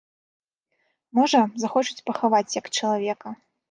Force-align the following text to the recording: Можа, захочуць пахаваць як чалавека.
Можа, 1.21 1.41
захочуць 1.67 2.01
пахаваць 2.11 2.45
як 2.61 2.75
чалавека. 2.77 3.41